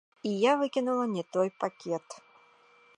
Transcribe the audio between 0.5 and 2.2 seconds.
выкінула не той пакет.